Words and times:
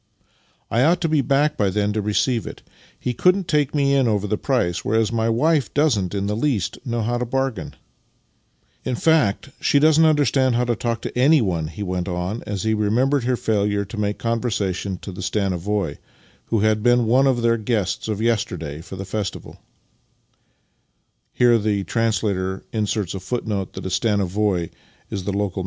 "I 0.71 0.81
ought 0.81 0.99
to 1.01 1.07
be 1.07 1.21
back 1.21 1.55
by 1.55 1.69
then 1.69 1.93
to 1.93 2.01
receive 2.01 2.47
it. 2.47 2.63
He 2.99 3.13
couldn't 3.13 3.47
take 3.47 3.75
me 3.75 3.93
in 3.93 4.07
over 4.07 4.25
the 4.25 4.35
price, 4.35 4.83
whereas 4.83 5.11
my 5.11 5.29
wife 5.29 5.71
doesn't 5.75 6.15
in 6.15 6.25
the 6.25 6.35
least 6.35 6.79
know 6.83 7.03
how 7.03 7.19
to 7.19 7.25
bargain. 7.27 7.75
In 8.83 8.95
fact, 8.95 9.49
she 9.59 9.77
doesn't 9.77 10.03
understand 10.03 10.55
how 10.55 10.63
to 10.63 10.75
talk 10.75 11.03
to 11.03 11.15
anyone," 11.15 11.67
he 11.67 11.83
v/ent 11.83 12.07
on 12.07 12.41
as 12.47 12.63
he 12.63 12.73
remembered 12.73 13.25
her 13.25 13.37
failure 13.37 13.85
to 13.85 13.95
make 13.97 14.17
con 14.17 14.41
versation 14.41 14.99
to 15.01 15.11
the 15.11 15.21
stanovoi,^ 15.21 15.97
who 16.45 16.61
had 16.61 16.81
been 16.81 17.05
one 17.05 17.27
of 17.27 17.43
their 17.43 17.57
guests 17.57 18.07
of 18.07 18.19
yesterday 18.19 18.81
for 18.81 18.95
the 18.95 19.05
festival. 19.05 19.59